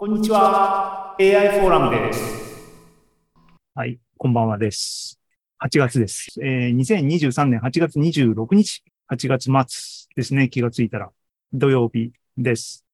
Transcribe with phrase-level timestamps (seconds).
[0.00, 1.16] こんにちは。
[1.18, 2.22] AI フォーラムです。
[3.74, 5.18] はい、こんばんはです。
[5.58, 6.28] 8月です。
[6.40, 11.10] えー、2023年8月26日、8月末ですね、気がついたら。
[11.52, 12.86] 土曜日です。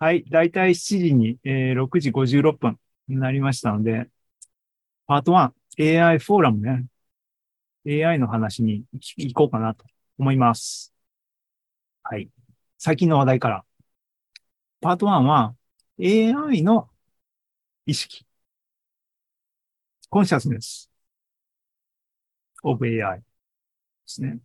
[0.00, 4.08] はい、だいたい7時に、えー6時56分になりましたので、
[5.06, 5.30] パート
[5.78, 6.86] 1、AI フォーラムね。
[7.86, 8.82] AI の話に
[9.16, 9.84] 行こうかなと
[10.18, 10.92] 思います。
[12.02, 12.28] はい。
[12.78, 13.64] 最近の話題から。
[14.80, 15.54] パート1は
[16.02, 16.90] AI の
[17.86, 18.26] 意識。
[20.10, 20.90] コンシャスネス
[22.62, 23.24] of AI で
[24.06, 24.40] すね。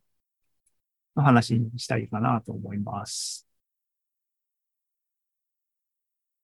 [1.16, 3.48] の話にしたいかなと思います。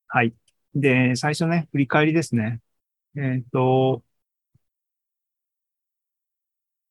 [0.08, 0.36] はい。
[0.76, 2.62] で、最初ね、振り返りですね。
[3.18, 4.04] えっ、と、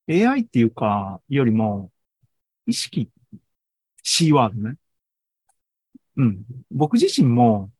[0.08, 1.92] AI っていうか、よりも、
[2.66, 3.10] 意識、
[4.04, 4.78] C ワードね。
[6.16, 6.44] うん。
[6.70, 7.70] 僕自身も、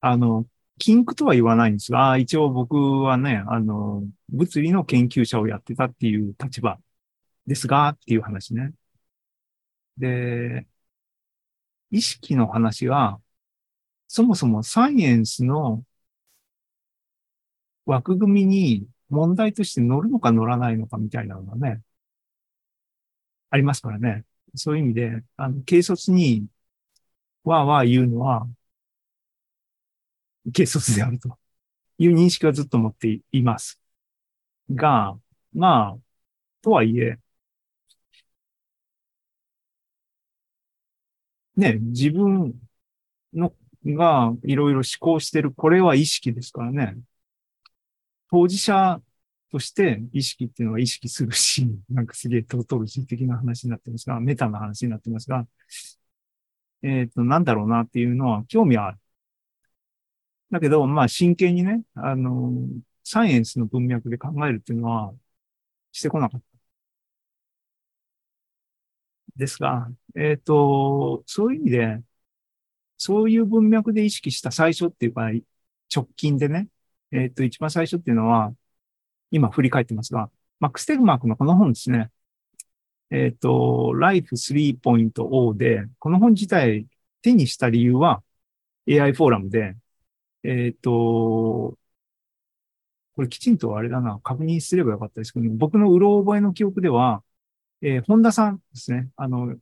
[0.00, 0.46] あの、
[0.78, 6.78] 禁句とは言わないんですが、一応僕はね、あの、物理の研究者をやってたっていう立場
[7.46, 8.74] ですが、っていう話ね。
[9.96, 10.66] で、
[11.90, 13.20] 意識の話は、
[14.08, 15.84] そもそもサイエンスの
[17.84, 21.82] 枠組みに問題として乗るのか乗らないのかみたいなのがね、
[23.50, 24.24] ありますからね。
[24.54, 26.46] そういう意味で、あの、軽率に
[27.44, 28.48] わーわー言うのは、
[30.46, 31.38] 軽率であると
[31.98, 33.80] いう認識はずっと持っています。
[34.70, 35.18] が、
[35.54, 35.98] まあ、
[36.62, 37.18] とはいえ、
[41.56, 42.54] ね、自分
[43.34, 43.52] の
[43.84, 46.96] がいろいろ思考してる、これは意識ですからね。
[48.30, 49.00] 当事者
[49.50, 55.46] として意識っていうのは意識するし、 なんかすげえトートロジー的な話になってますが、メタな話になってますが、
[56.82, 58.98] えっ、と、なんだろうなっていうのは興味はある。
[60.50, 62.52] だけど、まあ真剣にね、あの、
[63.04, 65.14] サイエンスの文脈で考えるっていうのは
[65.92, 66.60] してこなかった。
[69.36, 72.02] ですが、えっ、と、そういう意味で、
[72.98, 75.30] そういう文脈で意識した最初っていうか、
[75.94, 76.68] 直近でね、
[77.12, 78.54] えっ、と、一番最初っていうのは、
[79.30, 82.10] 今振り返ってますが、マックス・テグマークのこの本ですね。
[83.10, 86.86] えっ、と、Life 3.0で、この本自体
[87.22, 88.22] 手にした理由は
[88.88, 89.76] AI フォーラムで、
[90.42, 91.78] えっ、と、
[93.14, 97.22] これきちんとあれだな、確認すればよかったですけど、僕のうろ覚えの記憶では、
[97.82, 99.10] えー本田さんですね。
[99.16, 99.56] あの、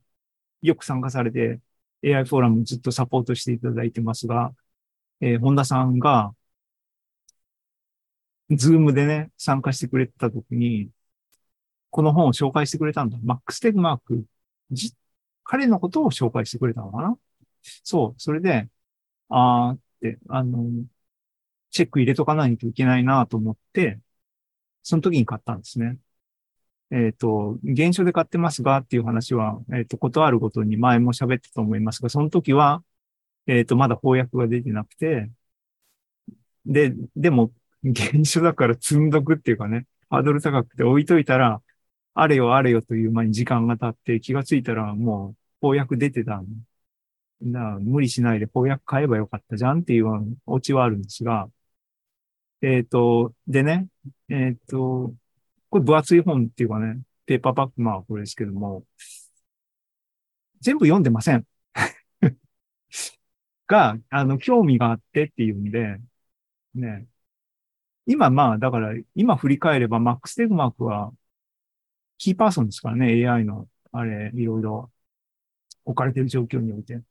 [0.63, 1.61] よく参加されて
[2.03, 4.53] AI フォーラムずっとサポートしていただいてますが、
[5.21, 6.33] えー本田さんが、
[8.51, 10.89] ズームでね、参加してくれたときに、
[11.91, 13.17] この本を紹介してくれたんだ。
[13.23, 14.25] マックス・テグマーク、
[15.43, 17.17] 彼のことを紹介してくれたのかな
[17.83, 18.69] そう、それで、
[19.29, 19.83] あーって、
[20.29, 20.85] あの、
[21.71, 23.99] チェック入れとかないといけないなと思って、
[24.83, 25.97] その時に買ったんですね。
[26.91, 32.83] えっ、と、原書で買ってますがっていう話は、えっ、と、ことあるごとに前も喋ったと思いますが、その時は、
[33.47, 35.31] えっ、と、まだ翻訳が出てなくて、
[36.65, 37.51] で、でも、
[37.83, 41.61] 原書だから 積んどくっていうかね、ハードル高くて置いといたら、
[42.15, 46.47] あれよあれよという間に時間が経って気がついたらもう翻訳出てたん
[47.41, 51.49] だから無理しないで翻訳買えばよかったじゃんっていうオチはあるんですが、
[52.61, 53.87] えっ、と、でね、
[54.29, 55.13] えっ、と、
[55.69, 58.85] これ分厚い本っていうかね、ペーパーバッグ、まあこれですけども、
[60.61, 61.45] 全部読んでません。
[63.67, 65.99] が、あの、興味があってっていうんで、
[66.75, 67.07] ね。
[68.05, 71.13] 今まあ、だから、今振り返れば、マックス・テグマークは、
[72.17, 74.91] キーパーソンですからね、AI の、あれ、いろいろ
[75.85, 77.01] 置かれてる状況において。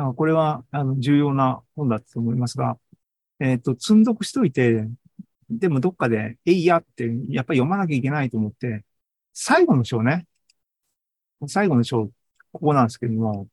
[0.00, 2.78] だかこれは、あの、重要な本だと思いますが、
[3.40, 4.88] えっ、と、積んどくしといて、
[5.50, 8.84] でもどっかで、えいやって、やっぱり読まなきゃいけないと思って、
[9.34, 10.26] 最後の章ね。
[11.48, 12.10] 最後の章、
[12.52, 13.48] ここなんですけども、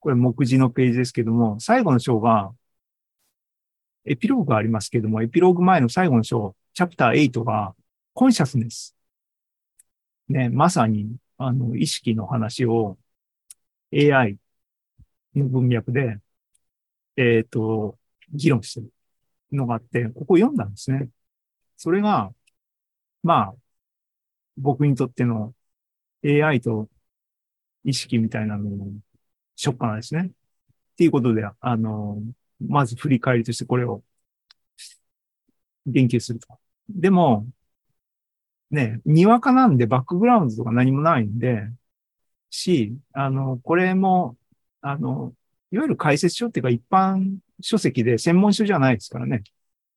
[0.00, 2.52] これ目次のページですけども、最後の章が、
[4.04, 7.76] エピローグがありますけども、エピローグ前の最後の章、チャプター8が、
[8.14, 8.96] コンシャスネス。
[10.28, 12.98] ね、まさに、あの、意識の話を
[13.92, 14.38] AI
[15.34, 16.18] の文脈で、
[17.16, 17.98] えっ、と、
[18.32, 18.92] 議論してる
[19.52, 21.08] のがあって、ここ読んだんですね。
[21.76, 22.32] それが、
[23.22, 23.54] まあ、
[24.56, 25.54] 僕にとっての
[26.24, 26.88] AI と
[27.84, 28.86] 意識みたいなのの
[29.56, 30.30] ショッカーですね。
[30.30, 32.22] っていうことで、あの、
[32.60, 34.02] まず振り返りとしてこれを
[35.86, 36.58] 言及すると。
[36.88, 37.46] でも、
[38.70, 41.68] ね、にわかなんでバックグラウンドとか何もないんで、
[42.50, 44.36] し、あの、これも、
[44.80, 45.34] あの、
[45.70, 49.42] いわゆる解説書っていうか一般書籍で専門書じゃないですからね。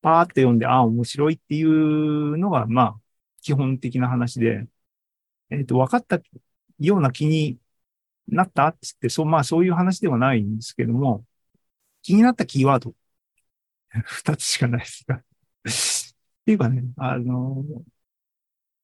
[0.01, 2.95] パーって読んで、ああ、面白いっていうのが、まあ、
[3.41, 4.67] 基本的な話で、
[5.49, 6.21] えっ、ー、と、分かった
[6.79, 7.59] ような気に
[8.27, 11.25] なったっつって、そう、まあそういう話ではないんですけども、
[12.01, 12.95] 気になったキーワード、
[14.05, 15.21] 二つしかないですがっ
[16.45, 17.63] ていうかね、あの、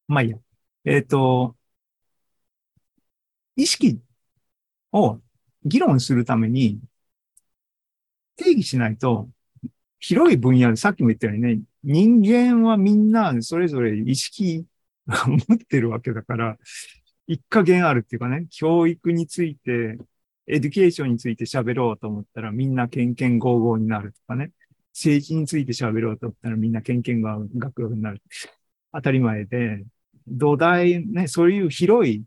[0.08, 0.38] まあいいや。
[0.86, 1.56] えっ、ー、と、
[3.56, 4.02] 意識
[4.92, 5.22] を
[5.66, 6.80] 議論するために
[8.38, 9.30] 定義しないと、
[10.00, 14.66] 広い分野でさっきも言ったようにね、人間はみんなそれぞれ意識
[15.08, 16.58] を持ってるわけだから、
[17.28, 19.98] 一家言あるっていうかね、教育について、
[20.48, 24.52] education について喋ろうと思ったらみんなケンケンゴーゴーになるとかね、
[24.94, 28.22] 政治について喋ろうと思ったらみんなケンケンが学学になる。
[28.92, 29.84] 当たり前で、
[30.28, 32.24] 土台、ね、そういう広い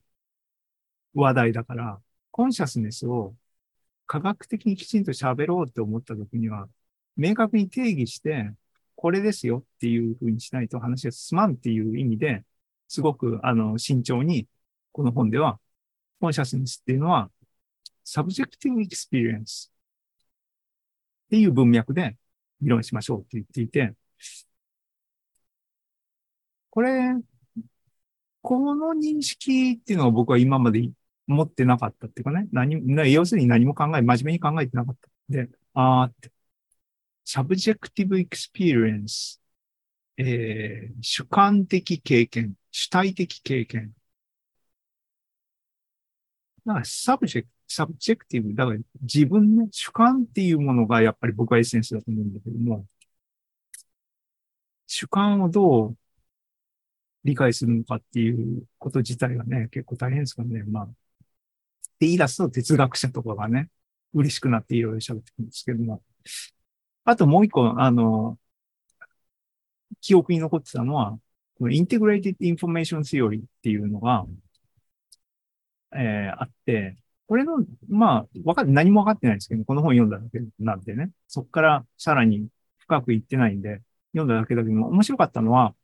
[1.15, 2.01] 話題だから、
[2.33, 3.35] consciousness を
[4.07, 6.69] 科学的にきちんと喋ろうって思った時には、
[7.17, 8.53] 明確に定義して、
[8.97, 12.45] これですよっていうふうにしないと話が進まんっていう意味で、
[12.89, 14.49] すごく、あの、慎重に、
[14.93, 15.61] この本では、
[16.21, 17.31] consciousness っていうのは、
[18.05, 19.73] subjective experience
[21.27, 22.17] っていう文脈で
[22.61, 23.95] 議論しましょうって言っていて、
[26.71, 27.15] これ、
[28.43, 30.91] この認識っていうのは僕は今まで
[31.33, 35.09] 持ってなかったっていうかね、何、要するに何も考え、真面目に考えてなかった。
[35.29, 36.33] で、あーって、
[37.25, 39.41] subjective experience、
[40.19, 43.95] えー、主観的経験、主体的経験。
[46.67, 52.87] だから subject、subjective、だから自分の主観っていうものがやっぱり僕はエッセンスだと思うんだけども、
[54.87, 55.97] 主観をどう
[57.25, 60.65] 理解するのかっていうこと自体がね、結構大変ですからね。
[60.65, 60.89] まあ、
[62.03, 63.69] って言い出すと哲学者とかがね、
[64.13, 66.03] 嬉しくなっていろいろ喋ってくるんですけども。
[67.05, 68.39] あともう一個、あの、
[70.01, 71.19] 記憶に残ってたのは、
[71.71, 74.27] integrated information theory っていうのが、
[75.95, 76.97] えー、あって、
[77.29, 83.81] これの、まあ、わか何もわかってないですけど、この本読んだだけなんでね、そこからさらに深く行ってないんで、
[84.13, 85.75] 読んだだけだけども、面白かったのは、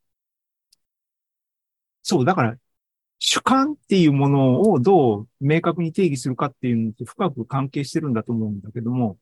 [2.02, 2.56] そう、だから、
[3.18, 9.18] 主観っていうものをどう明確に定義するかっていうのって深く関係してるんだと思うんだけども、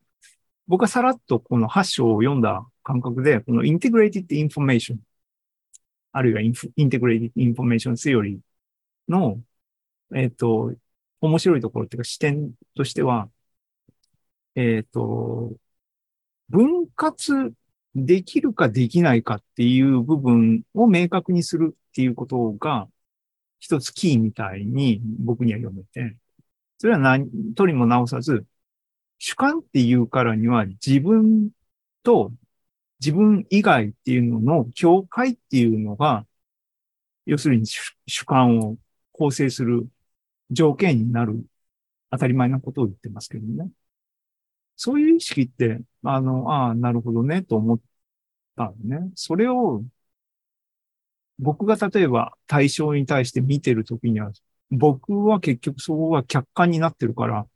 [0.68, 5.00] 僕はさらっとこの8章を読んだ感覚で、この integrated information、
[6.12, 8.38] あるいは integrated information theory
[9.08, 9.40] の、
[10.14, 10.74] えっ、ー、と、
[11.20, 13.30] 面白いところっていうか視点としては、
[14.54, 15.56] えっ、ー、と、
[16.48, 17.54] 分割
[17.94, 22.88] できるかできないかっていう部分を明確にするっていうことが、
[23.58, 26.16] 一つキーみたいに僕には読めて、
[26.78, 28.46] それは何とりも直さず、
[29.18, 31.50] 主観っていうからには自分
[32.02, 32.32] と
[33.00, 36.26] 自分以外っていうのの境界っていうのが、
[37.26, 38.76] 要するに主観を
[39.12, 39.88] 構成する
[40.50, 41.44] 条件になる
[42.10, 43.70] 当たり前なことを言ってますけどね。
[44.76, 47.80] そういう意識って、あの、ああ、なるほどね、と思っ
[48.56, 49.10] たね。
[49.14, 49.82] それを、
[51.38, 54.32] 僕が例えば対象に対して見てるときには、
[54.70, 57.46] 僕は結局そこが客観になってるから、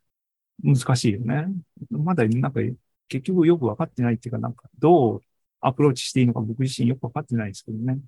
[0.63, 1.47] 難しいよね。
[1.89, 2.61] まだなんか
[3.07, 5.21] 結局よくわかってないっていうか、なんかどう
[5.61, 7.99] アプローチしていいのか僕自身よくわかってないですけどね。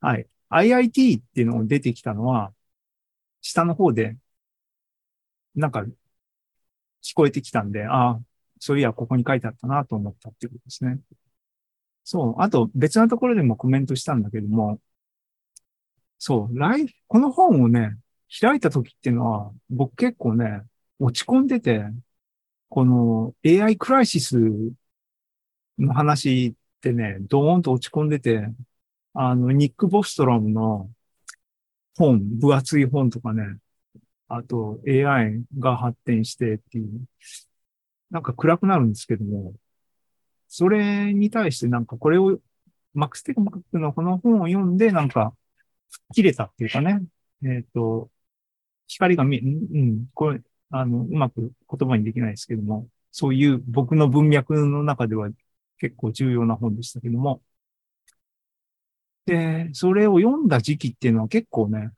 [0.00, 0.28] はい。
[0.50, 2.52] IIT っていうのが出てきたのは、
[3.42, 4.16] 下の方で、
[5.54, 5.84] なんか
[7.02, 8.20] 聞こえてきたんで、ああ、
[8.58, 10.98] そういや、ここに書いてあったなと思ったっていうことですね。
[12.04, 12.34] そう。
[12.38, 14.80] あと別なところでもコメントしたんだけども、
[16.18, 17.96] そう、ライフ、この本をね、
[18.40, 20.62] 開いた時っていうのは、僕結構ね、
[20.98, 21.84] 落ち込んでて、
[22.68, 24.38] この AI クライシス
[25.78, 28.48] の話ってね、ドーンと落ち込んでて、
[29.14, 30.90] あの、ニック・ボストロムの
[31.96, 33.58] 本、分厚い本とかね、
[34.28, 37.06] あと AI が発展してっていう、
[38.10, 39.54] なんか暗くなるんですけども、
[40.48, 42.38] それに対してなんかこれを、
[42.94, 45.34] マックス・テクマックのこの本を読んでなんか、
[46.14, 47.02] 切れたっていうかね、
[47.42, 48.10] えっ、ー、と、
[48.88, 49.44] 光が見え、う
[49.84, 50.40] ん、これ、
[50.70, 55.30] あの、うまく言葉にできないですけども、そういう僕の文脈の中では
[55.78, 57.42] 結構重要な本でしたけども、
[59.26, 61.90] で、それを読んだ時期っていうのは結構ね、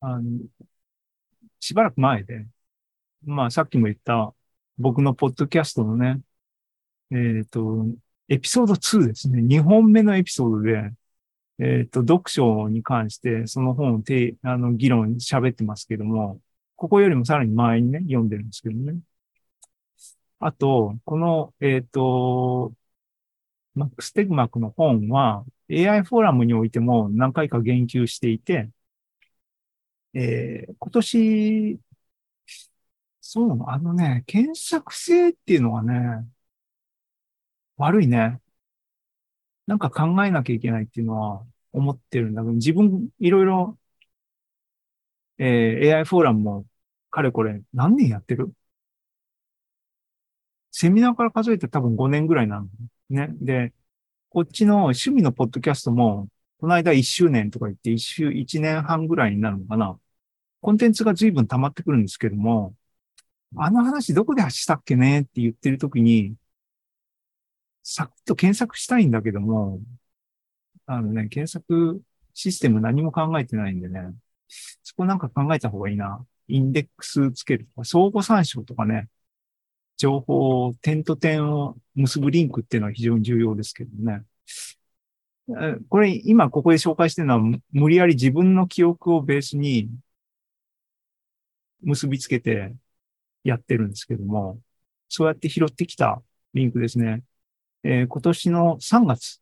[0.00, 0.40] あの、
[1.60, 2.46] しばらく前で、
[3.24, 4.34] まあさっきも言った
[4.78, 6.20] 僕のポッドキャストのね、
[7.10, 7.86] えっ、ー、と、
[8.28, 9.42] エピソード2ですね。
[9.42, 10.92] 2本目のエピソードで、
[11.58, 16.40] えっ、ー、と、読書に関してその本をてあの議論喋ってますけども、
[16.76, 19.00] ここよりもさらに前にね、読んでるんですけどね。
[20.38, 22.72] あと、この、えっ、と、
[23.74, 28.70] マックス・テグマックの本は AI フォーラムにおいても何回か言及していて、
[30.14, 31.80] えー今年、
[33.20, 36.26] そう、あのね、検索性っていうのがね、
[37.76, 38.40] 悪いね。
[39.66, 43.78] なんか考えなきゃいけないっていうのは思ってるんだけど、自分いろいろ、
[45.38, 46.66] えー AI フォーラムも
[47.10, 48.52] かれこれ何年やってる？
[50.70, 52.68] セミナーから数えて多分5年ぐらいなの
[53.10, 53.28] ね。
[53.40, 53.72] で、
[54.30, 56.28] こっちの趣味のポッドキャストも、
[56.60, 59.98] この間1周年とか言って1周、1年半ぐらいになるのかな。
[60.62, 62.74] コンテンツが随分溜まってくるんですけども、
[63.56, 66.36] あの話どこでしたっけねって言ってるときに、
[67.88, 69.80] サクッと検索したいんだけども、
[70.86, 72.02] あのね、検索
[72.34, 74.12] システム何も考えてないんでね、
[74.82, 76.26] そこなんか考えた方がいいな。
[76.48, 79.08] インデックスつけるとか、相互参照とかね、
[79.96, 84.22] 情報を点と点を結ぶリンクっていうのは非常に重要ですけどね。
[85.88, 89.88] これ今ここで紹介してるのは無理やり自分の記憶をベースに
[91.82, 92.74] 結びつけて
[93.44, 94.60] やってるんですけども、
[95.08, 96.20] そうやって拾ってきた
[96.52, 97.22] リンクですね。
[97.88, 99.40] えー今年の3月、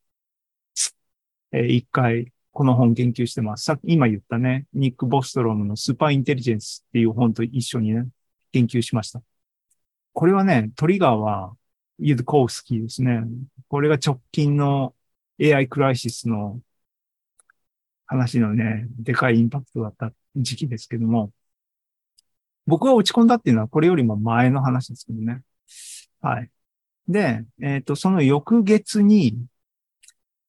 [1.53, 3.65] えー一回この本研究してます。
[3.65, 8.07] さっき今言ったね、ニック・ボストロムのスーパーインテリジェンスっていう本と一緒にね、
[8.53, 9.23] 研究しました。
[10.13, 11.57] これはね、トリガーは
[11.99, 13.23] ユドコウスキーですね。
[13.69, 14.95] これが直近の
[15.41, 16.61] AI クライシスの
[18.07, 21.33] 話のね、でかいインパクトだった時期ですけども、
[22.67, 25.43] 僕が落ち込んだっていうのはこれよりも前の話ですけどね。
[26.21, 26.51] はい。
[27.09, 29.37] で、えっ、と、その翌月に、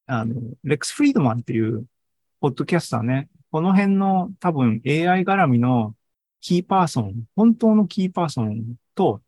[0.07, 1.85] あの、レックス・フリードマンっていう、
[2.39, 5.95] ポッドキャスターね、この辺の多分 AI 絡みの
[6.41, 9.21] キーパーソン、本当のキーパーソンと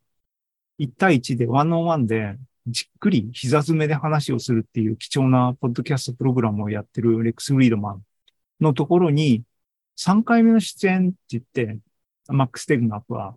[0.79, 8.03] 1対1でワンオンワンでじっくり膝詰めで話をするっていう貴重なポッドキャストプログラムをやってるレックス・フリードマン
[8.62, 9.43] のところに
[9.98, 11.79] 3回目の出演って言って、
[12.27, 13.36] マックス・テグナップは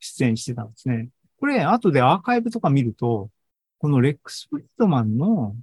[0.00, 1.08] 出演してたんですね。
[1.38, 3.30] これ、後でアーカイブとか見ると、
[3.78, 5.56] このレックス・フリードマンの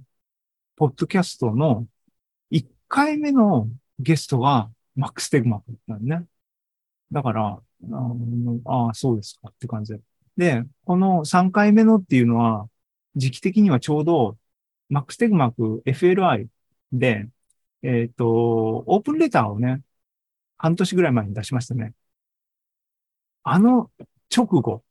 [0.76, 1.86] ポッドキャストの
[2.50, 6.26] 1回目のゲストがマックス・テグマップだったね。
[7.12, 7.60] だから、
[8.66, 10.00] ああ、そうですかって感じで。
[10.36, 12.68] で、この3回目のっていうのは、
[13.16, 14.38] 時期的にはちょうど、
[14.88, 16.48] マックス・テグマック FLI
[16.92, 17.28] で、
[17.82, 19.82] えっ、と、オープンレターをね、
[20.58, 21.94] 半年ぐらい前に出しましたね。
[23.42, 23.90] あの
[24.34, 24.82] 直後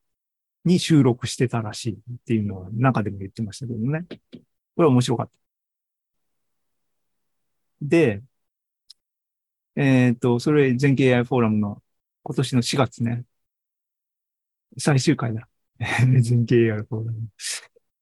[0.66, 4.06] に収録してたらしいっていうのを中でも言ってましたけどね。
[4.76, 5.34] これ面白かった。
[7.82, 8.24] で、
[9.76, 11.82] えっ、と、それ全景 AI フォーラムの
[12.24, 13.26] 今年の4月ね。
[14.78, 15.48] 最終回だ。
[16.22, 17.30] 全景 AI フォーラム。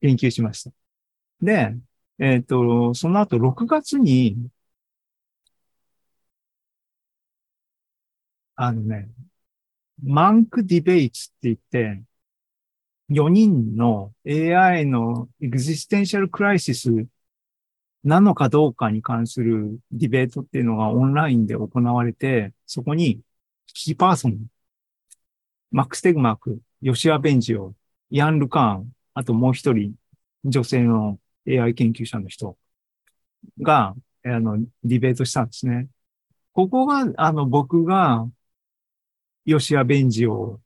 [0.02, 0.72] 研究しました。
[1.42, 1.76] で、
[2.20, 4.38] えっ、と、その後6月に、
[8.56, 9.10] あのね、
[10.04, 12.04] Munk Debates って言って、
[13.12, 17.06] 4人の AI の existential crisis
[18.04, 23.22] なのかどうかに関するディベートっていうのがオンラインで行われて、そこに
[23.68, 24.48] キーパーソン、
[25.72, 27.76] マックス・テグマーク、ヨシア・ベンジオ、
[28.10, 29.94] イアン・ルカーン、あともう一人、
[30.46, 32.58] 女性の AI 研究者の人
[33.62, 35.88] が、あの、ディベートしたんですね。
[36.54, 38.30] ここが、あの、僕が、
[39.46, 40.60] ヨシア・ベンジオ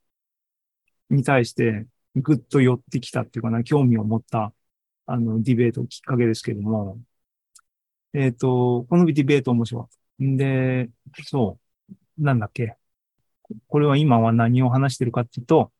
[1.09, 4.53] に対して、ぐっと寄ってきたっていうかな、興味を持った、
[5.05, 6.99] あの、ディベートきっかけですけども、
[8.13, 10.23] えっ、と、このディベート面白かった。
[10.23, 10.89] んで、
[11.25, 11.59] そ
[12.19, 12.77] う、なんだっけ。
[13.67, 15.71] これは今は何を話してるかっていうと、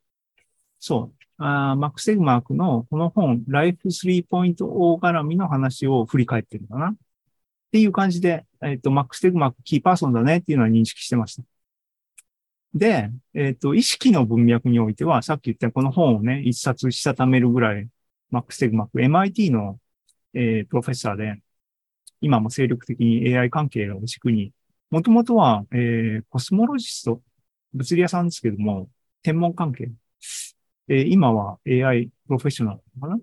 [0.80, 4.56] そう、あマックス・テグマークのこの本、Life 3.0
[5.02, 6.96] 絡みの話を振り返ってるのかなっ
[7.72, 11.55] ていう感じで、えっ、と、マックス・テグマークキーパーソンだねっていうのは認識してました。
[12.76, 17.88] で、えっ、と、意識の文脈においては、さっき言ったこの本をね、一冊したためるぐらい、
[18.32, 19.80] マックス・テグマーク、MIT の、
[20.34, 21.42] えープロフェッサーで、
[22.22, 24.54] 今も精力的に AI 関係を軸に、
[24.92, 27.22] もともとは、えーコスモロジスト、
[27.74, 28.90] 物理屋さんですけども、
[29.24, 29.92] 天文関係。
[30.90, 33.20] えー今は AI プロフェッショナルかな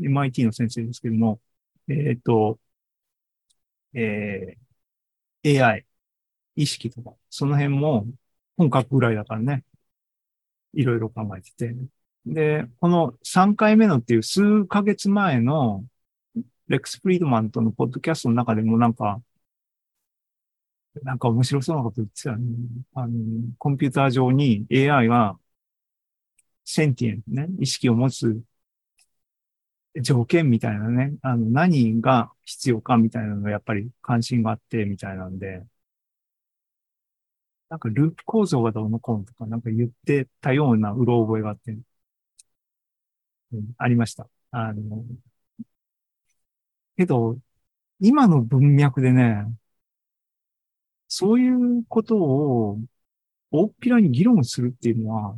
[0.00, 1.40] ?MIT の先生ですけども、
[1.88, 2.58] えっ、と、
[3.94, 5.86] えー AI、
[6.56, 8.06] 意識とか、その辺も
[8.56, 9.64] 本格ぐらいだからね、
[10.74, 11.74] いろいろ考えてて。
[12.26, 15.84] で、この3回目のっていう数ヶ月前の
[16.68, 19.22] レックス・フリードマンとのポッドキャストの中でもなんか、
[21.02, 22.46] なんか面白そうなこと言ってたね。
[22.94, 23.14] あの、
[23.58, 25.38] コンピューター上に AI が
[26.64, 28.42] センティエンね、意識を持つ
[30.02, 35.62] 条件みたいなね、あの、何が必要かみたいなのがやっぱり関心があってみたいなんで、
[37.68, 41.76] なんかループ構造がどうのこうのとかなんか言ってたようなうろ覚えがあって、
[43.52, 44.28] うん、ありました。
[44.50, 45.04] あの、
[46.96, 47.38] けど、
[48.00, 49.46] 今の文脈でね、
[51.08, 52.78] そういうことを
[53.50, 55.36] 大っぴらに議論するっていうのは、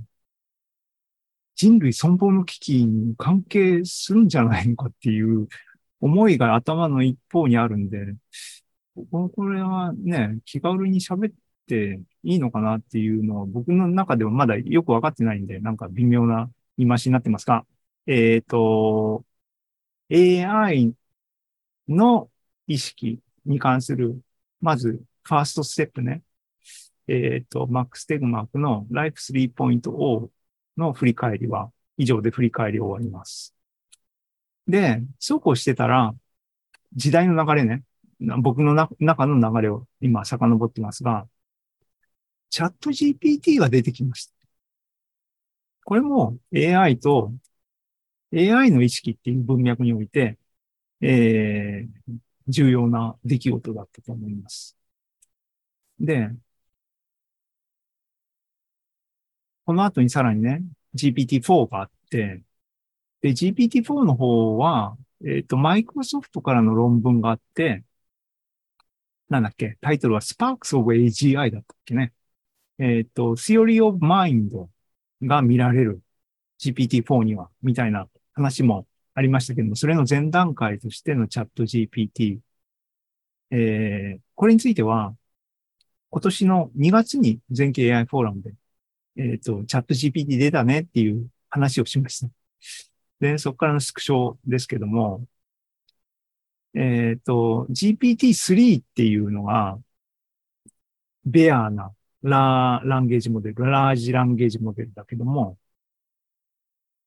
[1.57, 5.49] 人類存亡の危機に関係するんじゃないのかっていう
[6.01, 8.15] 思いが頭の一方にあるんで、
[9.11, 11.33] これはね、気軽に喋っ
[11.69, 17.67] ていいのかなっていうのは僕の中ではまだよくわかってないんで、なんか微妙な言い回しになってますが、
[18.07, 19.25] えっ、ー、と、
[20.11, 20.95] AI
[21.89, 22.31] の
[22.67, 24.21] 意識に関する、
[24.61, 26.23] まず、ファーストステップね。
[27.09, 30.31] えっ、ー、と、マックス・テグマークの Life 3.0
[30.77, 33.55] の振り返りは、以上で振り返り終わります。
[34.67, 36.15] で、そうこうしてたら、
[36.95, 37.83] 時代の流れね、
[38.41, 41.27] 僕の中の流れを今遡ってますが、
[42.51, 44.33] チャット GPT が出てきました。
[45.85, 47.33] これも AI と
[48.35, 50.39] AI の意識っていう文脈において、
[51.01, 54.77] えー、重要な出来事だったと思います。
[56.01, 56.31] で、
[59.65, 60.63] この後にさらにね、
[60.95, 62.43] GPT-4 があって、
[63.21, 67.85] で、GPT-4 の方は、えっ、ー、と、マイクロソフトからの論文があって、
[69.29, 72.13] なんだっけ、タイトルは Sparks of AGI だったっけね。
[72.79, 74.69] えっ、ー、と、Theory of Mind
[75.23, 76.03] が見られる
[76.61, 82.39] GPT-4 には、みたいな話もありましたけども、それの前段階としてのチャット GPT。
[83.51, 85.17] えー、これについては、
[86.11, 88.55] 今年の2月に全景 AI フォーラムで、
[89.17, 92.31] えっ、ー、と、チャット GPT 出たねっていう話をしました。
[93.21, 95.27] で、そこからのスクショですけども、
[96.75, 99.79] えっ、ー、と、GPT-3 っていうのが、
[101.25, 105.59] ベアなラーランゲージモデル、ラージランゲージモデルだけども、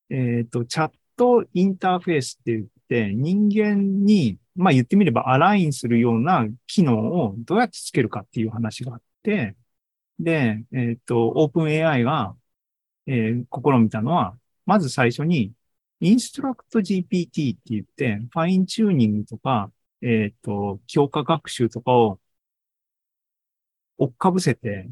[0.09, 9.55] えっ、ー、と、チャットインターフェースって言って、人間に、まあ言ってみればアラインするような機能をどうやってつけるかっていう話があって、
[10.19, 12.35] で、えっ、ー、と、オープン AI が、
[13.07, 15.53] えー、試みたのは、まず最初に、
[16.01, 19.71] インストラクト GPT って言って、ファインチューニングとか、
[20.01, 22.19] えっ、ー、と、強化学習とかを
[23.97, 24.89] 追っかぶせて、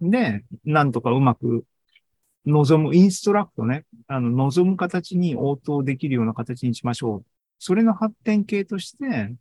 [0.00, 1.64] で、なんとかうまく
[2.46, 7.24] 望む、インストラクトね、あの、望む形に応答できるような形にしましょう。
[7.58, 9.34] それの発展系として、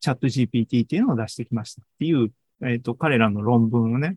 [0.00, 4.16] チャット GPT っていうのを出してきましたっていう、えっ、ー、と、彼らの論文をね、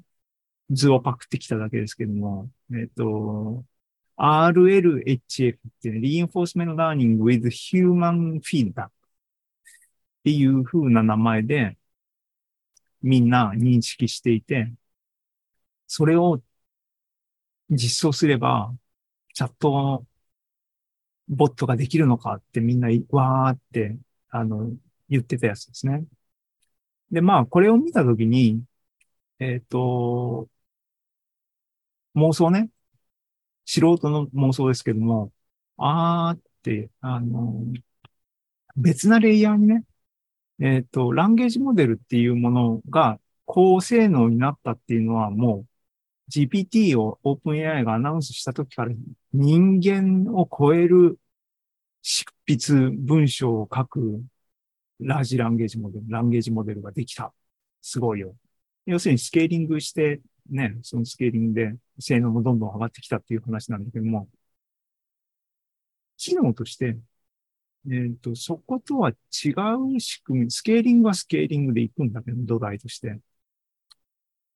[0.70, 3.66] 図をパクってきただけですけども、えっ、ー、と、
[4.18, 8.90] RLHF っていう、Reinforcement Learning with Human Feedback っ
[10.24, 11.78] ていう風な名前で
[13.02, 14.72] みんな認識していて、
[15.94, 16.42] それを
[17.70, 18.74] 実装すれば、
[19.34, 20.06] チャット
[21.28, 23.98] ボットができるのかってみんなわーって、
[24.30, 24.72] あの、
[25.10, 26.06] 言ってたやつですね。
[27.12, 28.64] で、まあ、これを見たときに、
[29.40, 30.50] えっ、ー、と、
[32.16, 32.70] 妄想ね。
[33.66, 35.34] 素人の妄想ですけども、
[35.78, 37.66] あーって、あの、
[38.78, 39.84] 別なレイヤーにね、
[40.60, 45.71] えっ、ー、と、ランゲージモデルっていうものが高性能になったっていうのはもう
[46.32, 48.92] GPT を OpenAI がアナウンスした時から
[49.34, 51.20] 人間を超える
[52.02, 54.24] 執筆文章を書く
[55.00, 57.34] ラージランゲージモデル、ランゲージモデルができた。
[57.82, 58.36] すごいよ。
[58.86, 64.28] 要するにスケーリングして、ね、そのスケーリングで性能もどんどん上がってきたっていう話なんだけども、
[66.18, 66.98] 機能として、
[67.88, 69.14] えっ、ー、と、そことは違
[69.96, 73.20] う仕組み、スケーリングはスケーリングで行くんだけど、土台として。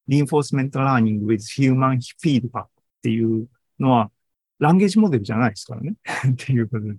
[0.08, 2.68] Reinforcement learning with human feedback っ
[3.02, 3.48] ていう
[3.80, 4.12] のは、
[4.60, 5.96] ランゲージモデルじゃないですからね。
[6.32, 6.96] っていうことで。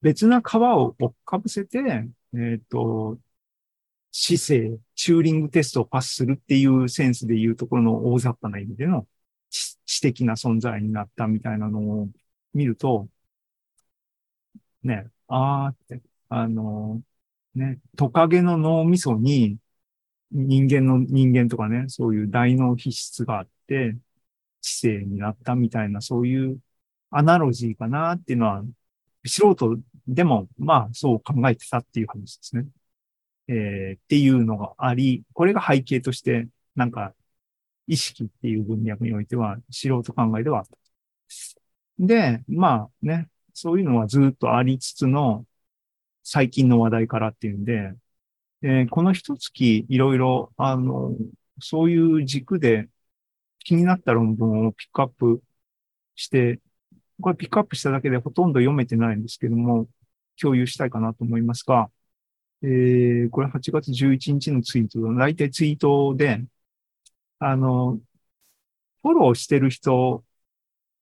[0.00, 3.18] 別な皮を追っかぶせて、えっ、ー、と、
[4.10, 9.06] 姿勢、チューリングテストをパスするっていうセンスでいうところの大雑把な意味での
[9.50, 12.08] 知的な存在になったみたいなのを
[12.54, 13.08] 見ると、
[14.82, 17.02] ね、あーって、あの、
[17.54, 19.58] ね、トカゲの脳みそに
[20.32, 23.96] 人間の人間とかね、そういう大脳皮質があって、
[24.62, 26.60] 知性になったみたいな、そういう
[27.10, 28.62] アナロジーかなっていうのは、
[29.26, 32.66] 素人でも、まあ、そう考えてたっていう話ですね。
[33.48, 37.14] えー、っていうのがあり、これが背景として、なんか、
[37.86, 40.78] 意識っていう文脈においては、素人考えではあった。
[41.98, 45.46] で、まあね、そういうのはずっとありつつの
[46.24, 47.94] 最近の話題からっていうんで、
[48.62, 51.16] えーこの一月いろいろ、あの、
[51.60, 52.88] そういう軸で
[53.60, 55.42] 気になった論文をピックアップ
[56.16, 56.60] して、
[57.20, 59.88] これピックアップしただけでほとんど読めてないんですけども、
[60.40, 61.90] 共有したいかなと思いますが、
[62.62, 65.12] えー、これ8月11日のツイートだ。
[65.14, 66.44] 大体ツイートで、
[67.38, 68.00] あの、
[69.02, 70.24] フォローしてる人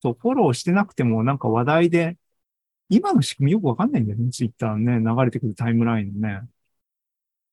[0.02, 2.18] とフォローしてなくてもなんか話題で、
[2.90, 6.48] 今の仕組みよくわかんないんだよね、ツイッターね、流れてくるタイムラインのね。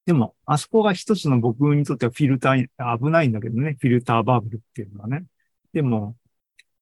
[0.08, 5.26] でも、あそこが一つの僕にとってはフィルター、危ないんだけどね、フィルターバブルっていうのはね。
[5.74, 6.16] でも、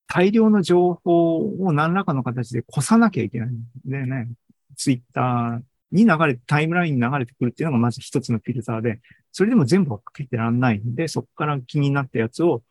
[0.06, 4.30] 大量の情報を何らかの形で越さなきゃいけないんでね、
[4.78, 5.62] ツイッター
[5.92, 12.62] に流れて、タイムラインに流れてくるっていうのがまず一つのフィルターで、それでも全部追っかけてらんないんで、そこから気になったやつを、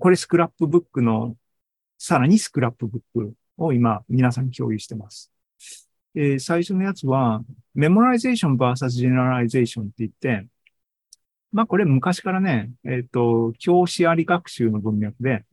[0.00, 1.36] これスクラップブックの、
[1.98, 5.30] さらにスクラップブックを今皆さんに共有してます。
[6.14, 7.42] えー最初のやつは、
[7.74, 10.46] メモライゼーション vs ジェネラリゼーションって言って、
[11.52, 15.44] まあこれ昔からね、えっ、と、教師あり学習の文脈で、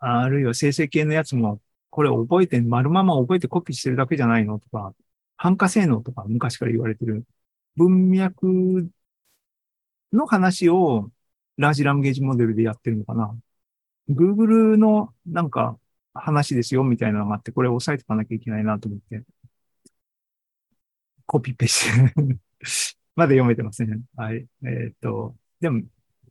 [0.00, 4.94] あるいは生成系のやつも、これ覚えて、丸まま覚えてコピーしてるだけじゃないのとか、
[5.36, 7.26] 反化性能とか昔から言われてる
[7.76, 8.90] 文脈
[10.12, 11.10] の話を
[11.56, 13.36] ラージランゲージモデルでやってるのかな。
[14.10, 15.78] Google のなんか
[16.18, 19.22] 話ですよみたいなのがあって、これ押さえておかなきゃいけないなと思って、
[21.26, 22.14] コピペして
[23.16, 24.04] まだ読めてません。
[24.16, 24.46] はい。
[24.64, 25.82] えっ、と、でも、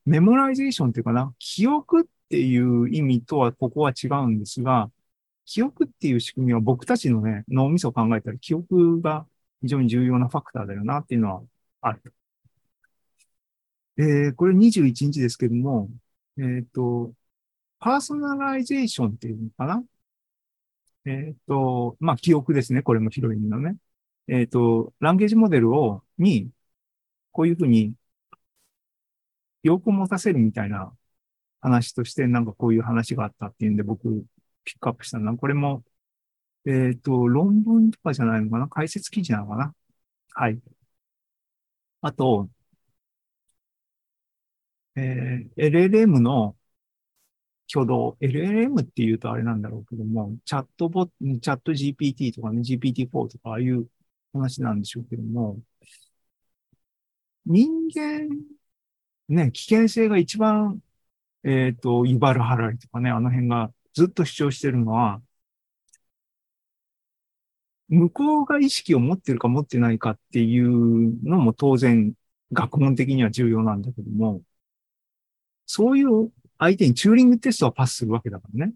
[0.06, 4.92] メモライゼーションっていうかな、記憶っていう意味とはここは違うんですが、
[5.46, 9.28] 記憶っていう仕組みは僕たちのね、脳みそを考えたら記憶が
[9.62, 11.44] 非常に重要なファクターだよなっていうのは
[11.82, 12.14] ある。
[13.98, 15.90] えーこれ21日ですけども、
[16.38, 17.14] えっ、と、
[17.80, 19.84] personalization っていうのかな？
[21.06, 22.82] えっ、と、まあ、記憶ですね。
[22.82, 23.78] これも広い意味のね。
[24.28, 26.50] えっ、と、 language model を、に、
[27.32, 27.94] こういうふうに、
[29.64, 30.92] 記憶を持たせるみたいな
[31.62, 34.26] 話として、なんかこういう話があったっていうんで、僕、
[34.64, 35.36] ピックアップしたな。
[35.36, 35.84] これも、
[36.66, 38.68] えっ、と、論文とかじゃないのかな？
[38.68, 39.76] 解説記事なのかな？
[40.34, 40.60] はい。
[42.02, 42.50] あと、
[44.96, 46.56] えー LLM の
[47.74, 53.88] 挙動、LLM っていうとあれなんだろうけども、チャットボチャット GPT とかね、GPT-4 とかああいう
[54.34, 55.60] 話なんでしょうけども、
[57.46, 58.30] 人間、
[59.30, 60.82] ね、危険性が一番、
[61.44, 65.22] えっ、と、イバルハラリとかね、あの辺がずっと主張してるのは、
[67.90, 70.70] 向こうが意識を持ってるか持ってないかっていう
[71.28, 72.14] のも当然
[72.52, 74.42] 学問的には重要なんだけども、
[75.66, 78.74] そういう相手にチューリングテストはパスするわけだからね。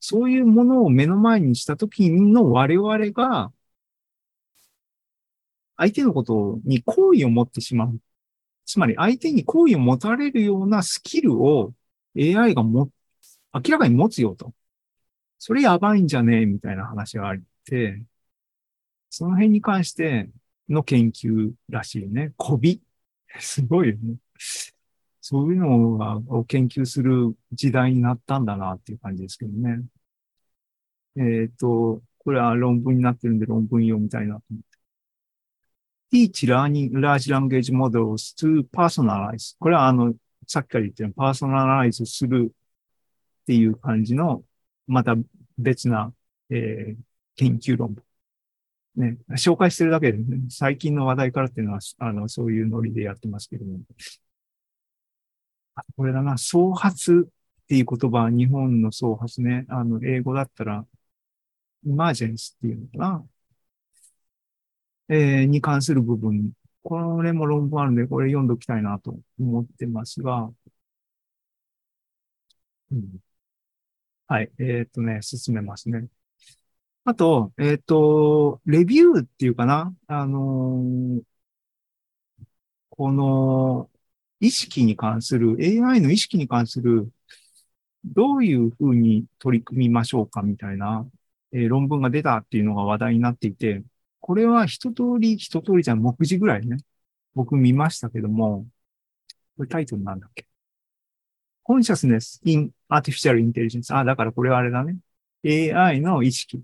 [0.00, 3.52] そういうものを目の前にしたときの我々が、
[5.76, 7.98] 相手のことに好意を持ってしまう。
[8.64, 11.74] つまり相手に好意を持たれるようなスキルを
[12.16, 12.90] AI がも、
[13.52, 14.54] 明らかに持つよと。
[15.38, 18.02] それやばいんじゃねえみたいな話があって、
[19.10, 20.30] その辺に関して
[20.68, 22.32] の研究らしいね。
[22.36, 22.82] こび。
[23.38, 24.16] すごいよね。
[25.28, 29.82] そういうのを研究する時代になったんだなっていう感じですけどね。
[31.16, 34.78] えっ、と、これは論文になってるんで論文読みたいなと思って。
[36.12, 39.56] Teach learning large language models to personalize.
[39.58, 40.14] これはあの、
[40.46, 44.44] さっきから言ってるパーソナライズするっていう感じの、
[44.86, 45.16] また
[45.58, 46.12] 別な、
[46.50, 46.96] えー
[47.34, 48.04] 研究論文。
[48.94, 53.80] ね、紹介してるだけで、ね、最近の話題からっていうのは、あの、そういうノリでやってますけども。
[55.96, 57.28] これだな、創発
[57.62, 59.66] っていう言葉日本の創発ね。
[59.68, 60.86] あの、英語だったら、
[61.84, 63.26] イマージェンスっていうのかな。
[65.08, 66.52] えーに関する部分。
[66.82, 70.50] これも論文あるんで、これ読んでおきたいなと思ってますが。
[72.90, 73.20] うん
[74.28, 74.50] はい。
[74.58, 76.08] えーっとね、進めますね。
[77.04, 79.94] あと、えーっと、レビューっていうかな。
[80.08, 81.22] あのー
[82.90, 83.90] この、
[84.40, 87.10] 意識に関する、AI の意識に関する、
[88.04, 91.08] どういうふうに取り組みましょうかみたいな、
[91.52, 93.82] えー論文が出たっていうのが話題になっていて、
[94.20, 96.78] これは一通り、一通りじゃん目次ぐらいね。
[97.34, 98.66] 僕見ましたけども、
[99.56, 100.46] これタイトルなんだっけ
[101.64, 103.94] ？Consciousness in Artificial Intelligence。
[103.96, 104.96] あ、だからこれはあれだね。
[105.44, 106.62] AI の意識。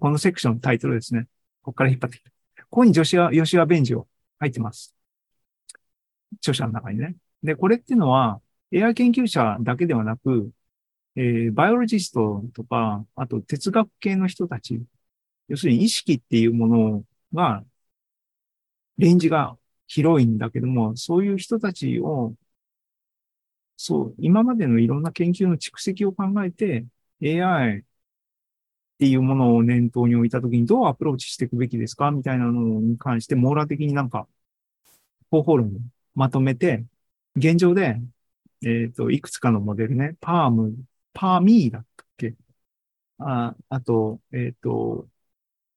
[0.00, 1.26] このセクションのタイトルですね。
[1.62, 2.30] ここから引っ張ってきた。
[2.64, 4.06] ここに吉川、吉川弁治を
[4.38, 4.94] 入ってます。
[6.36, 7.16] 著者の中にね。
[7.42, 8.40] で、これっていうのは、
[8.72, 10.50] AI 研究者だけではなく、
[11.16, 14.82] えーバイオロジストとか、あと哲学系の人たち、
[15.48, 17.64] 要するに意識っていうものが、
[18.98, 19.56] レンジが
[19.88, 22.34] 広いんだけども、そういう人たちを、
[23.76, 26.86] そう、今までのいろんな研究の蓄積を考えて、
[27.22, 27.82] AI っ
[28.98, 32.10] ていうものを念頭に置いたときにどうアプローチしていくべきですか？
[32.10, 34.28] みたいなのに関して網羅的になんか
[35.30, 35.72] 方法論
[36.20, 36.84] まとめて、
[37.36, 37.98] 現状で、
[38.62, 40.76] えっ、と、いくつかのモデルね、パーム、
[41.14, 42.36] パーミーだったっけ？
[43.18, 45.08] あ、あと、えっ、と、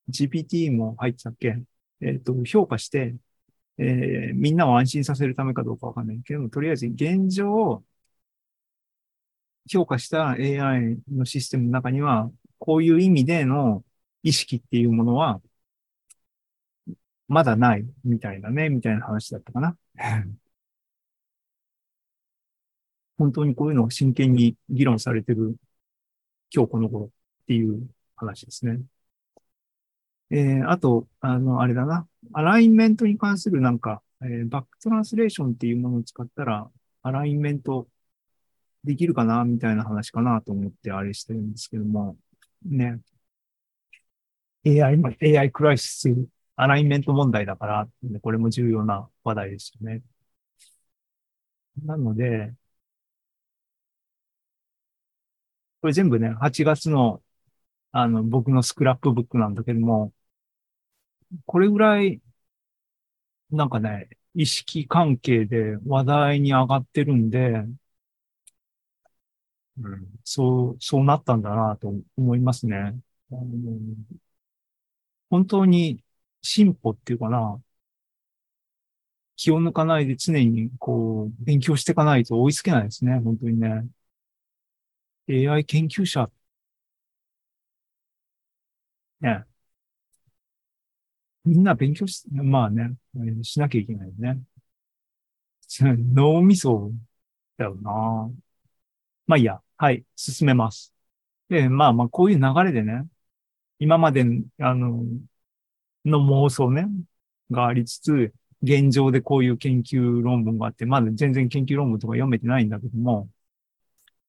[0.09, 1.63] GPT も入ってたっけ？
[2.01, 3.15] えっ、と、評価して、
[3.77, 7.83] えーみんなを安心させるためかどうかわかんないけど、とりあえず現状を、
[9.69, 13.83] 評価した AI のシステムの中には、こういう意味での
[14.23, 15.41] 意識っていうものは、
[17.27, 19.77] まだないみたいだね、みたいな話だったかな。
[23.17, 25.55] 本当にこういうのが真剣に議論されてる
[26.53, 28.79] 今日この頃っていう話ですね。
[30.31, 32.07] えー、あと、あの、あれだな。
[32.33, 36.69] アラインメントに関するなんか、えーバックトランスレーションっていうものを使ったら、
[37.03, 37.87] アラインメント
[38.83, 42.17] できるかなみたいな話かなと思ってあれしてるんですけども、
[42.65, 42.99] ね。
[44.65, 44.97] AI、
[45.37, 46.09] AI クライシス、
[46.55, 47.87] アライメント問題だから、
[48.21, 50.01] これも重要な話題ですよね。
[51.85, 52.53] なので、
[55.81, 57.21] これ全部ね、8月の、
[57.91, 60.13] あの、僕のスクラップブックなんだけども、
[61.45, 62.21] これぐらい、
[63.51, 67.65] なんかね、意識関係で話題に上がってるんで、
[69.79, 72.95] うん、そう、そうなったんだなと思いますね。
[75.29, 76.01] 本当に
[76.43, 77.59] 進歩っていうかな、
[79.35, 83.87] 気を抜かないで常にこう、勉強していかないと追いつけないですね、本当にね。
[85.27, 86.31] AI 研究者、
[89.21, 89.45] ね。
[91.45, 92.95] みんな勉強し、まあね、
[93.43, 94.41] しなきゃいけないよね。
[96.13, 96.91] 脳みそ
[97.57, 98.31] だよな。
[99.27, 99.61] まあいいや。
[99.77, 100.05] はい。
[100.15, 100.93] 進めます。
[101.49, 103.07] で、まあまあ、こういう流れでね、
[103.79, 104.25] 今まで、
[104.59, 105.03] あの、
[106.05, 106.87] の妄想ね、
[107.51, 113.29] がありつつ、現状でこういう研究論文があって、まだ全然研究論文とか読めてないんだけども、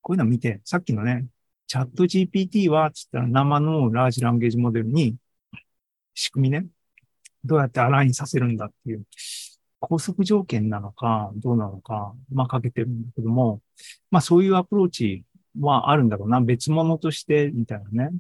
[0.03, 1.27] こういうの見て、さっきのね、
[1.67, 5.17] チャット GPT は、つったら生のラージランゲージモデルに、
[6.15, 6.67] 仕組みね、
[7.45, 9.05] どうやってアラインさせるんだっていう、
[9.81, 13.61] 拘束条件なのか、どうなのか、まあかけてるんだけども、
[14.11, 15.25] まあそういうアプローチ
[15.61, 18.17] はあるんだろうな、別物として、みたいなね。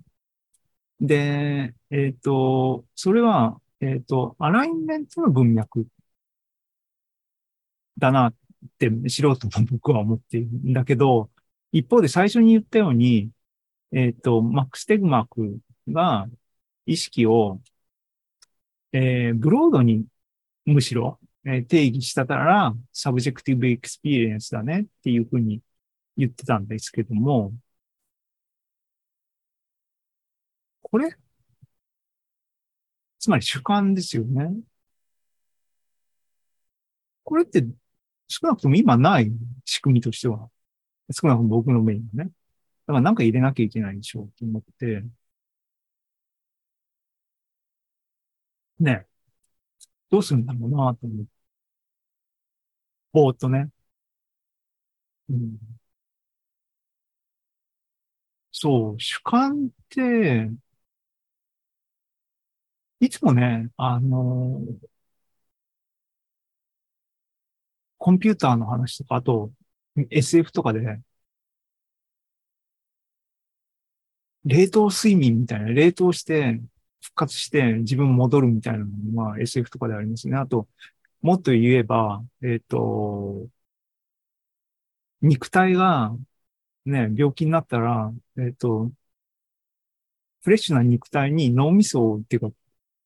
[1.00, 5.87] で、えっ、と、それは、えっ、と、アラインメントの文脈
[7.98, 8.35] だなっ
[8.78, 11.30] て素人の僕は思っているんだけど、
[11.72, 13.30] 一方で最初に言ったように、
[13.92, 16.28] えっ、と、マックス・テグマークが
[16.87, 17.61] 意識を、
[18.92, 20.07] えー broad に
[20.64, 25.62] むしろ、えー定義したから、 subjective experience だねっていうふうに
[26.16, 27.52] 言ってたんですけども、
[30.90, 31.16] これ？
[33.18, 34.55] つまり主観ですよね。
[37.25, 37.64] これって
[38.29, 39.31] 少なくとも今ない
[39.64, 40.51] 仕組みとしては、
[41.12, 42.31] 少なくとも僕の目にはね。
[42.87, 45.05] だからなんか入れなきゃいけないでしょうと思って、
[48.79, 49.07] ね、
[50.11, 51.31] どうするんだろうなと思って。
[53.12, 53.70] ぼーっとね。
[55.29, 55.59] うん、
[58.53, 60.51] そう、主観って、
[63.00, 64.61] いつもね、あの、
[67.98, 69.52] コンピューターの話とか、あと、
[70.11, 71.00] SF とかで、
[74.44, 76.61] 冷凍睡眠みたいな、冷凍して、
[77.00, 80.37] 復活して自分戻るみたいなのが SF とかでありますね。
[80.37, 80.68] あと、
[81.22, 83.48] もっと言えば、えっ、と、
[85.22, 86.16] 肉体が
[86.87, 88.92] ね、病気になったら、えっ、と、
[90.42, 92.50] フレッシュな肉体に脳みそを、っていうか、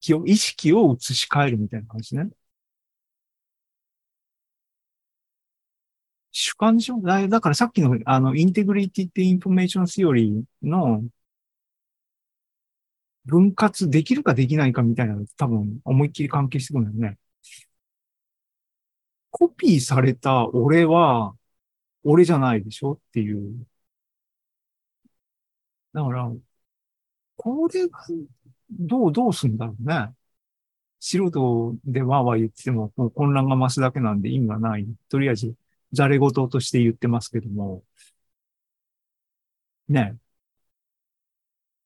[0.01, 2.31] 気を、意識を移し替えるみたいな感じね。
[6.33, 11.03] 主観でしょだだからさっきの、あの、 Integrated Information Theory の
[13.27, 17.19] 分割できるかできないかみたいなの多分思いっきり関係してくるんだよね。
[19.31, 21.35] コピーされた俺は、
[22.05, 23.67] 俺じゃないでしょっていう。
[25.93, 26.31] だから、
[27.37, 27.99] これが、
[28.71, 30.15] どう、どうすんだろうね。
[31.01, 34.87] 素人でわーわー言っても、もう混乱が増すだけなんで意味がない。
[35.09, 35.55] とりあえず、
[35.93, 37.85] ざれ言として言ってますけども、
[39.89, 40.19] ね。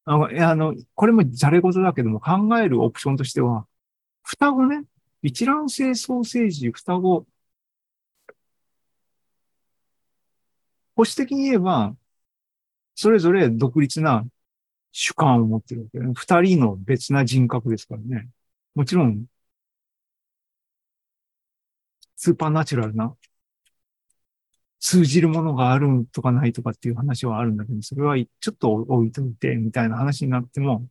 [0.04, 3.66] あの、あの、これもざれ言だけども考えるオプションとしては、
[4.24, 4.84] 双子ね、
[5.22, 7.26] 一卵性ソーセージ、双子。
[10.96, 11.94] 保守的に言えば、
[12.94, 14.24] それぞれ独立な
[14.92, 16.12] 主観を持ってるわけね。
[16.14, 18.28] 二人の別な人格ですからね。
[18.74, 19.26] もちろん、
[22.16, 23.14] スーパーナチュラルな、
[24.80, 30.88] 通じるものがあるとかないとかっていう話はあるんだけど、それはちょっと置いといて、みたいな話になっても、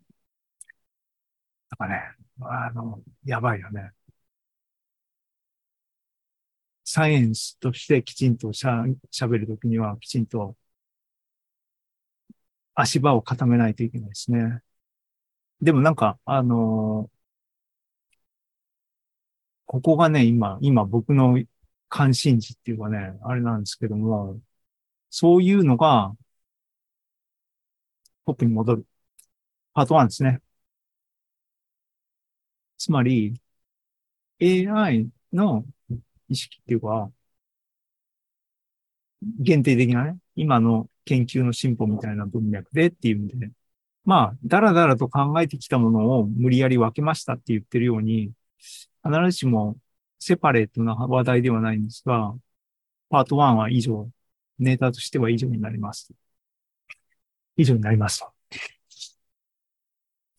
[1.80, 2.02] なんかね、
[2.42, 3.92] あの、やばいよね。
[6.84, 10.56] サイエンスとしてきちんとしゃ、喋るときにはきちんと
[12.76, 14.62] 足場を固めないといけないですね。
[15.62, 17.10] でもなんか、あの
[19.66, 21.42] ここがね、今、今僕の
[21.90, 24.40] 関心事っていうかね、あれなんですけども、
[25.12, 26.16] そういうのが、
[28.26, 28.86] トップに戻る。
[29.74, 30.42] パート1ですね。
[32.78, 33.40] つまり、
[34.40, 35.66] AI の
[36.30, 37.12] 意識っていうか、
[39.40, 43.52] 限定的なね、今の研究の進歩みたいな文脈でっていうんで、
[44.06, 48.32] まあ、だらだらと考えてきたものを無理やり分けましたって言ってるように、
[49.04, 49.78] 必ずしも
[50.20, 52.36] セパレートな話題ではないんですが、
[53.10, 54.10] パート1は以上、
[54.60, 56.14] ネタとしては以上になります。
[57.58, 58.26] 以上になります。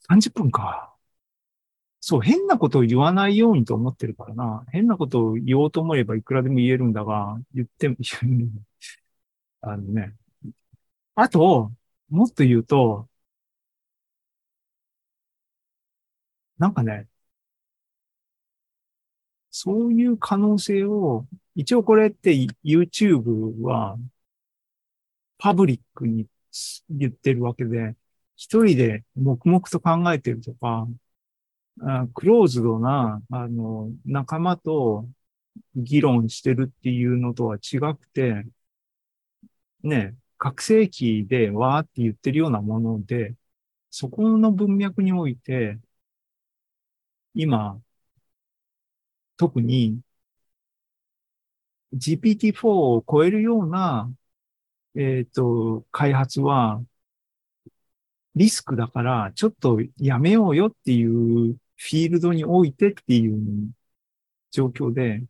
[0.08, 0.94] 30分か。
[2.00, 4.64] そう、変なことを言わないようにと思ってるからな。
[4.72, 7.96] 変なことを言おうと思えばいくらでも言えるんだが、言っても、
[9.62, 10.14] あのね。
[11.14, 11.72] あと、
[12.08, 13.08] もっと言うと、
[16.58, 17.08] なんかね、
[19.50, 23.98] そういう可能性を、一応これって YouTube は
[25.38, 26.26] パブリックに
[26.90, 27.96] 言ってるわけで、
[28.36, 30.86] 一人で黙々と考えてるとか、
[31.82, 35.08] あクローズドな、あの、仲間と
[35.76, 38.46] 議論してるっていうのとは違くて、
[39.82, 43.36] ね、覚醒器でわーって言ってるようなもので、
[43.90, 45.78] そこの文脈において、
[47.34, 47.80] 今、
[49.36, 50.02] 特に
[51.94, 54.12] GPT-4 を超えるような、
[54.96, 56.82] えっ、ー、と、開発は、
[58.34, 63.70] リスクだから、ちょっとやめようよっていうフィールドにおいてっていう
[64.50, 65.24] 状況で、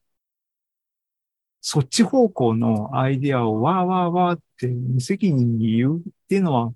[1.62, 6.74] そっち方向のアイディアをわーわーわーって無責任に言うっていうのは、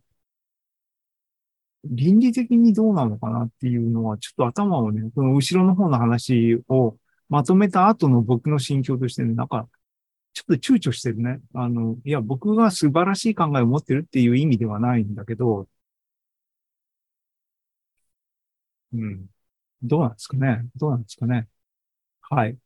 [1.84, 6.96] 倫理的にどうなのかなっていうのは、ちょっと頭をね、この後ろの方の話を
[7.28, 9.68] まとめた後の僕の心境としてね、なんか、
[10.34, 11.40] ちょっと躊躇してるね。
[11.54, 15.68] あの、いや、僕が素晴らしい考えを持ってるっていう意味ではないんだけど、
[18.92, 19.26] うん。
[19.82, 21.48] どうなんですかねどうなんですかね
[22.22, 22.58] はい。